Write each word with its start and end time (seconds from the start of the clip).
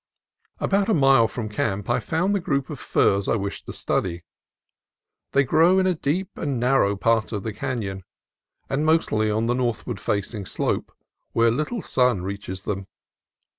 About 0.57 0.89
a 0.89 0.95
mile 0.95 1.27
from 1.27 1.47
camp 1.47 1.87
I 1.87 1.99
found 1.99 2.33
the 2.33 2.39
group 2.39 2.71
of 2.71 2.79
firs 2.79 3.27
I 3.29 3.35
wished 3.35 3.67
to 3.67 3.73
study. 3.73 4.23
They 5.33 5.43
grow 5.43 5.77
in 5.77 5.85
a 5.85 5.93
deep 5.93 6.35
and 6.39 6.59
narrow 6.59 6.95
part 6.95 7.31
of 7.31 7.43
the 7.43 7.53
canon, 7.53 8.03
and 8.67 8.83
mostly 8.83 9.29
on 9.29 9.45
the 9.45 9.53
northward 9.53 9.99
facing 9.99 10.47
slope, 10.47 10.91
where 11.33 11.51
little 11.51 11.83
sun 11.83 12.23
reaches 12.23 12.63
them. 12.63 12.87